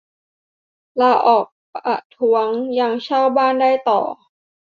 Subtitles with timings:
[1.01, 2.47] ลาออกประท้วง
[2.79, 4.01] ยังเช่าบ้านได้ต่อ